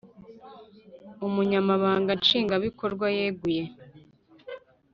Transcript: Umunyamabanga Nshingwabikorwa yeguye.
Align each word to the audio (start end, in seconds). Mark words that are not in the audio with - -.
Umunyamabanga 1.27 2.11
Nshingwabikorwa 2.19 3.05
yeguye. 3.17 3.63